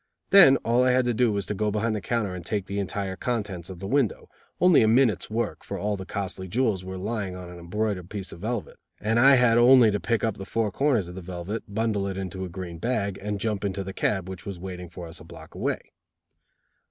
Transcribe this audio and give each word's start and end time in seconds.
Then 0.31 0.57
all 0.65 0.83
I 0.83 0.89
had 0.89 1.05
to 1.05 1.13
do 1.13 1.31
was 1.31 1.45
to 1.45 1.53
go 1.53 1.69
behind 1.69 1.95
the 1.95 2.01
counter 2.01 2.33
and 2.33 2.43
take 2.43 2.65
the 2.65 2.79
entire 2.79 3.15
contents 3.15 3.69
of 3.69 3.77
the 3.77 3.85
window 3.87 4.29
only 4.59 4.81
a 4.81 4.87
minute's 4.87 5.29
work, 5.29 5.63
for 5.63 5.77
all 5.77 5.95
the 5.95 6.07
costly 6.07 6.47
jewels 6.47 6.83
were 6.83 6.97
lying 6.97 7.35
on 7.35 7.51
an 7.51 7.59
embroidered 7.59 8.09
piece 8.09 8.31
of 8.31 8.39
velvet, 8.39 8.79
and 8.99 9.19
I 9.19 9.35
had 9.35 9.59
only 9.59 9.91
to 9.91 9.99
pick 9.99 10.23
up 10.23 10.37
the 10.37 10.43
four 10.47 10.71
corners 10.71 11.07
of 11.07 11.13
the 11.13 11.21
velvet, 11.21 11.65
bundle 11.71 12.07
it 12.07 12.17
into 12.17 12.43
a 12.43 12.49
green 12.49 12.79
bag, 12.79 13.19
and 13.21 13.39
jump 13.39 13.63
into 13.63 13.83
the 13.83 13.93
cab 13.93 14.27
which 14.27 14.43
was 14.43 14.57
waiting 14.57 14.89
for 14.89 15.05
us 15.07 15.19
a 15.19 15.23
block 15.23 15.53
away. 15.53 15.91